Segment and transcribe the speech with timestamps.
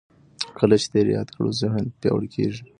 [0.57, 2.61] کله چې تېر یاد کړو ذهن پیاوړی کېږي.